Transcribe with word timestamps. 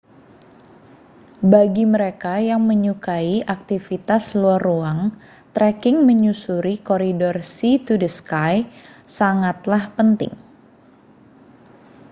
bagi 1.51 1.85
mereka 1.93 2.33
yang 2.49 2.61
menyukai 2.69 3.35
aktivitas 3.55 4.23
luar 4.41 4.57
ruang 4.67 4.99
treking 5.55 5.97
menyusuri 6.09 6.75
koridor 6.89 7.35
sea 7.55 7.75
to 7.87 7.93
sky 8.17 8.55
sangatlah 9.17 9.83
penting 9.97 10.33